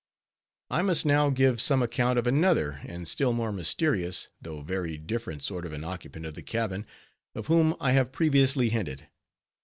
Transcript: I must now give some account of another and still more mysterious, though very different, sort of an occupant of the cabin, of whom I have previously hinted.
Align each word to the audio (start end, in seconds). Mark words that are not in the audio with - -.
I 0.71 0.81
must 0.81 1.05
now 1.05 1.29
give 1.29 1.61
some 1.61 1.83
account 1.83 2.17
of 2.17 2.25
another 2.25 2.81
and 2.85 3.07
still 3.07 3.33
more 3.33 3.51
mysterious, 3.51 4.29
though 4.41 4.61
very 4.61 4.97
different, 4.97 5.43
sort 5.43 5.63
of 5.63 5.73
an 5.73 5.83
occupant 5.83 6.25
of 6.25 6.33
the 6.33 6.41
cabin, 6.41 6.87
of 7.35 7.45
whom 7.45 7.75
I 7.79 7.91
have 7.91 8.11
previously 8.11 8.69
hinted. 8.69 9.07